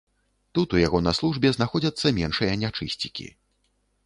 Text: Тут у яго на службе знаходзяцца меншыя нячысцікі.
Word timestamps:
Тут 0.57 0.69
у 0.77 0.79
яго 0.87 1.01
на 1.07 1.13
службе 1.19 1.51
знаходзяцца 1.57 2.13
меншыя 2.19 2.57
нячысцікі. 2.63 3.29